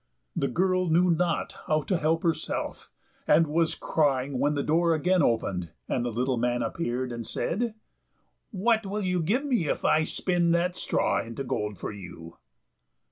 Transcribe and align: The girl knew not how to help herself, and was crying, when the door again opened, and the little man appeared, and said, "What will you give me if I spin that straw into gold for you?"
The 0.35 0.47
girl 0.47 0.89
knew 0.89 1.11
not 1.11 1.57
how 1.67 1.83
to 1.83 1.95
help 1.99 2.23
herself, 2.23 2.89
and 3.27 3.45
was 3.45 3.75
crying, 3.75 4.39
when 4.39 4.55
the 4.55 4.63
door 4.63 4.95
again 4.95 5.21
opened, 5.21 5.69
and 5.87 6.03
the 6.03 6.11
little 6.11 6.37
man 6.37 6.63
appeared, 6.63 7.11
and 7.11 7.23
said, 7.23 7.75
"What 8.49 8.83
will 8.83 9.03
you 9.03 9.21
give 9.21 9.45
me 9.45 9.67
if 9.67 9.85
I 9.85 10.01
spin 10.03 10.53
that 10.53 10.75
straw 10.75 11.21
into 11.21 11.43
gold 11.43 11.77
for 11.77 11.91
you?" 11.91 12.37